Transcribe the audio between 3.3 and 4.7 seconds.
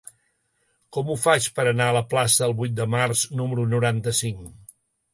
número noranta-cinc?